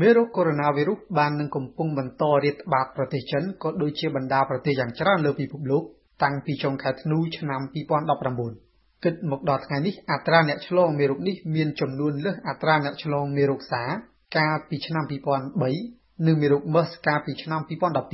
[0.00, 5.82] មេរោគកូវីដ -19 បាននឹងកំពុងបន្តរាតត្បាតប្រទេសចិនក៏ដូចជាបណ្ដាប្រទេសយ៉ាងច្រើនលើពិភពលោក
[6.22, 7.60] តាំងពីចុងខែធ្នូឆ្នាំ
[8.32, 13.82] 2019គិតមកដល់ថ្ងៃនេះអត្រាអ្នកឆ្លងមេរោគនេះមានចំនួនលើសអត្រាអ្នកឆ្លងមេរោគសា
[14.36, 15.04] កាលពីឆ្នាំ
[15.64, 17.60] 2003និងមេរោគ MERS កាលពីឆ្នាំ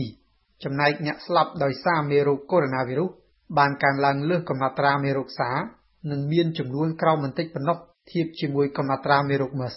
[0.04, 5.50] 2012ចំណែកអ្នកស្លាប់ដោយសារមេរោគកូវីដ -19 បានកើនឡើងលើសកំណត់ត្រាមេរោគសា
[6.10, 7.76] និងមានចំនួនក្រោមបន្តិចប៉ុណ្ណោះ
[8.10, 9.76] ធៀបជាមួយកំណត់ត្រាមេរោគ MERS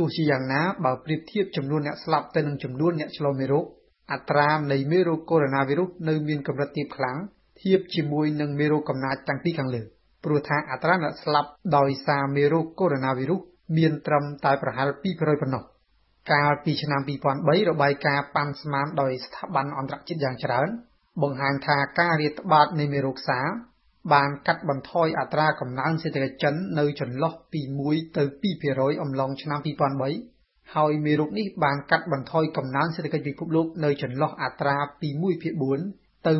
[0.00, 3.64] ទោះជាយ៉ាងណាបើប្រៀបធៀបចំនួនអ្នកស្លាប់ទៅនឹងចំនួនអ្នកឆ្លងមេរោគ
[4.12, 7.16] អត្រានៃមេរោគកូវីដ -19 នៅមានកម្រិតទាបខ្លាំង
[7.60, 9.82] ធៀបជាមួយនឹងមេរោគកំណាចតាំងពីខាងលើ
[10.24, 15.62] ព្រោះថាអត្រាអ្នកស្លាប់ដោយសារមេរោគកូវីដ -19 មានត្រឹមតែប្រហែល2%ប៉ុណ្ណោះ
[16.32, 20.68] កាលពីឆ្នាំ2003របាយការណ៍ប៉ាន់ស្មានដោយស្ថាប័នអន្តរជាតិយ៉ាងច្រើន
[21.22, 23.40] បង្ហាញថាការរាតត្បាតនៃមេរោគសា
[24.12, 28.22] បានកាត់បន្ថយអត្រាកំណើនសេដ្ឋកិច្ចចិននៅចន្លោះពី1ទៅ
[28.62, 29.60] 2%អំឡុងឆ្នាំ
[30.16, 35.08] 2003ហើយមេរោគនេះបានកាត់បន្ថយកំណើនសេដ្ឋកិច្ចពិភពលោកនៅចន្លោះអត្រាពី
[35.68, 36.32] 1.4ទៅ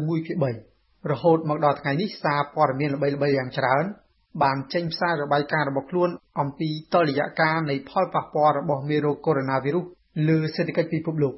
[0.48, 3.84] 1.3រហូតមកដល់ថ្ងៃនេះសារព័ត៌មានល្បីៗយ៉ាងច្រើន
[4.42, 9.44] បានចេញផ្សាយរបាយការណ៍របស់ខ្លួនអំពីតុល្យការនៃផលប៉ះពាល់របស់មេរោគកូវីដ
[9.84, 11.34] -19 លើសេដ្ឋកិច្ចពិភពលោក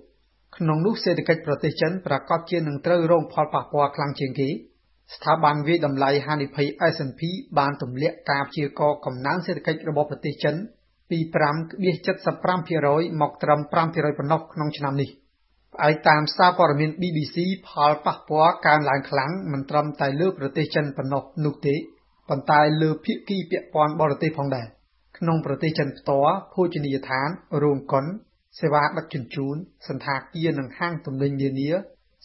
[0.56, 4.48] ក្នុងនោះសេដ្ឋកិច្ចប្រទេសចិនប្រកាសជានឹងត្រូវរងផលប៉ះពាល់ខ្លាំងជាងគេ
[5.16, 7.20] ស្ថាប័នវិយតម្លៃហានិភ័យ S&P
[7.58, 10.54] បានទម្លាក់ការព្យាករណ៍កំណើនសេដ្ឋកិច្ចរបស់ប្រទេសចិន
[11.10, 11.18] ពី
[11.80, 15.10] 5.75%មកត្រឹម5%ប៉ុណ្ណោះក្នុងឆ្នាំនេះ
[15.74, 17.36] ផ្អែកតាមសារព័ត៌មាន BBC
[17.68, 21.74] ផលប៉ះពាល់កើនឡើងខ្លាំងមិនត្រឹមតែលើប្រទេសចិនប៉ុណ្ណោះនោះទេ
[22.28, 24.66] ប៉ុន្តែលើភាគីពាក់ព័ន្ធបរទេសផងដែរ
[25.18, 27.28] ក្នុងប្រទេសចិនផ្ទាល់ភោជនីយដ្ឋាន
[27.62, 28.04] រោងកុន
[28.60, 29.56] សេវាដឹកជញ្ជូន
[29.88, 31.70] សន្តាគារនិងហាងទំនិញនានា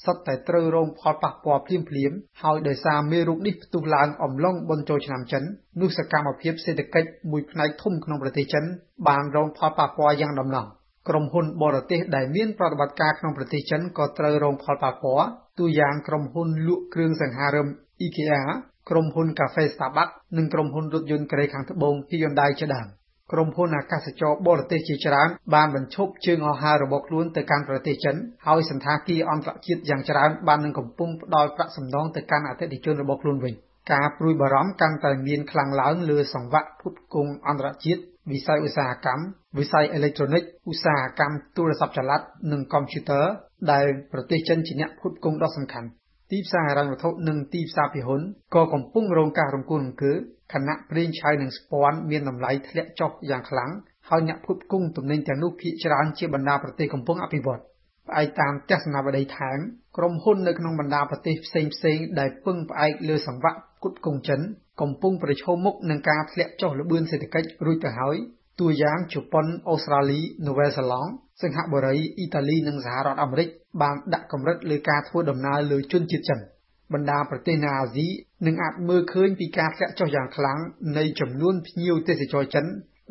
[0.03, 5.43] សុទ្ធតែត្រូវរងផលប៉ះពាល់ភ្លាមៗហើយដោយសារមេរោគនេះផ្ទុះឡើងអំឡុងបុណ្យចូលឆ្នាំចិន
[5.81, 8.63] នោះសកម្មភាពសេដ្ឋកិច្ចមួយផ្នែកធំក្នុងប្រទេសចិន
[9.07, 10.65] បានរងផលប៉ះពាល់យ៉ាងដំណំ
[11.09, 15.27] ក្រុមហ៊ុនបរទេសដែលមានប្រតិបត្តិការក្នុងប្រទេសចិនក៏ត្រូវរងផលប៉ះពាល់
[15.59, 17.67] ទូយ៉ាងក្រុមហ៊ុនលក់គ្រឿងសង្ហារឹម
[18.05, 18.41] IKEA
[18.89, 22.87] ក្រុមហ៊ុនកាហ្វេ Starbucks និងក្រុមហ៊ុនរថយន្តកូរ៉េខាងត្បូង Hyundai ជាដើម
[23.31, 28.15] ក្រុមហ៊ុនអាកាសចរបរទេសជាច្រើនបានបញ្ឈប់ជើងហោះហើររបស់ខ្លួនទៅកាន់ប្រទេសចិន
[28.47, 33.53] ហើយសន្តាគារអន្តរជាតិយ៉ាងច្រើនបាននឹងកំពុងផ្ដល់ប្រាក់សំណងទៅកាន់អតិថិជនរបស់ខ្លួនវិញ
[33.91, 38.01] ការព្រួយបារម្ភកាន់តែមានខ្លាំងឡើងលើសង្វាក់ផ្គត់ផ្គង់អន្តរជាតិ
[38.31, 39.23] វិស័យឧស្សាហកម្ម
[39.57, 42.21] វិស័យអេឡិចត្រូនិកឧស្សាហកម្មទូរស័ព្ទចល័ត
[42.51, 43.25] និងកុំព្យូទ័រ
[43.71, 45.87] ដែលប្រទេសចិនជាអ្នកផ្គត់ផ្គង់ដ៏សំខាន់
[46.31, 48.21] ទីផ្សារហិរញ្ញវត្ថុនិងទីផ្សារភាគហ៊ុន
[48.55, 50.13] ក៏កំពុងរងការរង្គោះរង្គើ
[50.53, 53.71] ខណៈប្រេងឆៅនិងស្ពាន់មានតម្លៃធ្លាក់ចុះយ៉ាងខ្លាំង
[54.09, 57.61] ហើយអ្នកផ្គត់ផ្គង់ទំនិញទាំងនោះភាគច្រើនជាបណ្ដាប្រទេសកំពុងអភិវឌ្ឍ
[58.07, 59.59] ផ្អែកតាមទស្សនាវដ្តីថែម
[59.97, 64.41] ក្រុមហ៊ុននៅក្នុងបណ្ដាប្រទេសផ្សេងផ្សេងដែលពឹងផ្អែកលើសង្វាក់ផ្គត់ផ្គង់ចិន
[64.81, 68.15] កំពុងប្រឈមមុខនឹងការធ្លាក់ចុះល្បឿនសេដ្ឋកិច្ចរួចទៅហើយ
[68.59, 73.47] តួយ៉ាងជប៉ុនអូស្ត្រាលីនូវែលសេឡង់សិង្ហបុរីអ៊ីតាលីនិងសហរដ្ឋអាមេរិក
[73.81, 76.39] បានដាក់កម្រិតលើការធ្វើដំណើរលើជនជាតិចិន
[76.93, 78.07] បណ្ដាប្រទេសនៅអាស៊ី
[78.47, 80.59] នឹងអាចមើលឃើញពីការធ្លាក់ចុះយ៉ាងខ្លាំង
[80.97, 82.65] នៃចំនួនភ្ញៀវទេសចរចិន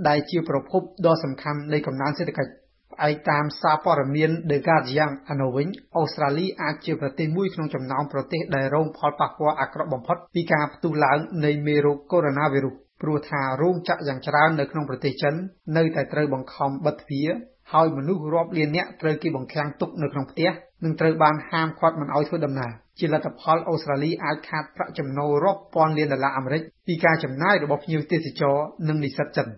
[0.09, 2.53] ដែលជាប្រភពដ៏សំខាន់នៃកំណើនសេដ្ឋកិច្ច
[2.93, 12.31] ផ្អែកតាមសារព័ត៌មាន The Guardian អានោះវិញអូស្ត្រាលីអាចជាប្រទេសមួយក្នុងចំណោមប្រទេសដែលរងផលប៉ះពាល់អាក្រក់បំផុតពីការផ្ទុះឡើងនៃមេរោគកូវីដ
[12.78, 15.34] -19 ព្រោះថារោងចក្រយ៉ាងច្រើននៅក្នុងប្រទេសចិន
[15.77, 17.29] នៅតែត្រូវបង្ខំបិទទ្វារ
[17.73, 20.51] ហើយមនុស្សរាប់លាននាក់ត្រូវគេបង្ខាំងទុកនៅក្នុងផ្ទះ
[20.84, 28.57] និងត្រូវបានហាមឃាត់មិនឲ្យធ្វើដំណើរជាលទ្ធផលអូស្ត្រាលីអាចខាតប្រាក់ចំណូលរាប់ពាន់លានដុល្លារអាមេរិកពីការចំណាយរបស់ភ្ញៀវទេសចរ
[28.89, 29.49] និងនិស្សិតចិន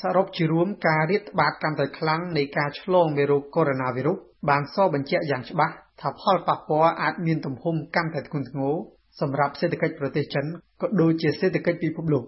[0.00, 3.76] សរុបជារួមការរាតត្បាតកាន់តែខ្លាំងនៃការឆ្លងមេរោគកូវីដ
[4.10, 8.74] -19 បានសបញ្ជាក់យ៉ាងច្បាស់ថាផលប៉ះពាល់អាចមានទំហំកាន់តែធ្ងន់ធ្ងរ
[9.20, 10.44] សម្រាប់សេដ្ឋកិច្ចប្រទេសចិន
[10.80, 12.24] ក៏ដូចជាសេដ្ឋកិច្ចពិភពលោក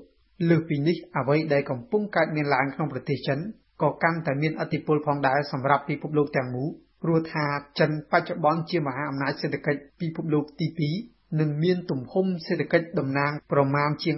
[0.48, 3.38] លើសពីនេះអ្វីដែលកំពុងកើតមានឡើងក្នុងប្រទេសចិន
[3.82, 6.68] ក៏កាន់តែមានឥទ្ធិពលផងដែរសម្រាប់ពិភពលោកទាំងមូល
[7.02, 7.44] ព្រោះថា
[7.78, 10.66] ចិនបច្ចុប្បន្នជាមហាអំណាចសេដ្ឋកិច្ចពិភពលោកទី
[11.04, 14.16] 2និងមានទំហំសេដ្ឋកិច្ចតំណាងប្រមាណជាង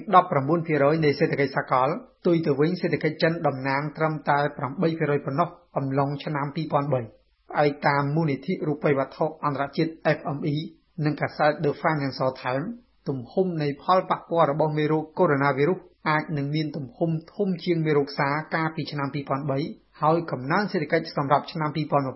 [0.50, 1.88] 19%នៃសេដ្ឋកិច្ចសកល
[2.20, 10.56] ផ្ទុយទៅវិញសេដ្ឋកិច្ចចិនតំណាងត្រឹមតែ8%ប៉ុណ្ណោះអំឡុងឆ្នាំ2003ផ្អែកតាមមូលនិធិរូបិយវត្ថុអន្តរជាតិ FME
[11.04, 12.68] និងកាសែត The Financial Times
[13.08, 15.38] ទំហំនៃផលប៉ះពាល់របស់មេរោគកូវីដ
[15.72, 19.08] -19 អាចនឹងមានទំហំធំជាងមេរោគសាកាលពីឆ្នាំ
[19.54, 21.70] 2003ហើយកំណើនសេដ្ឋកិច្ចសម្រាប់ឆ្នាំ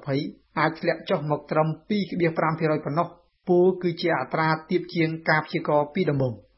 [0.07, 3.07] 2020អាចធ្លាក់ចុះមកត្រឹម2.5%ប៉ុណ្ណោះ
[3.49, 6.35] ពោលគឺជាអត្រាទាបជាងការព្យាករណ៍ពីដំបូង។